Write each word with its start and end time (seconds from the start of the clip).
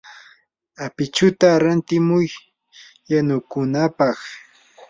apichuta 0.85 1.47
rantimuy 1.63 2.27
yanukunapaq. 3.11 4.17